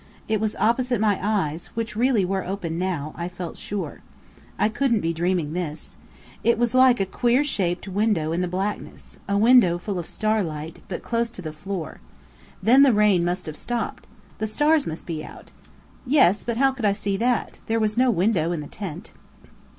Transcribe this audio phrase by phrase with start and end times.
[0.27, 4.01] It was opposite my eyes, which really were open now, I felt sure.
[4.57, 5.95] I couldn't be dreaming this.
[6.43, 10.81] It was like a queer shaped window in the blackness, a window full of starlight,
[10.87, 12.01] but close to the floor.
[12.63, 14.07] Then the rain must have stopped.
[14.39, 15.51] The stars must be out.
[16.03, 17.59] Yes, but how could I see that?
[17.67, 19.11] There was no window in the tent.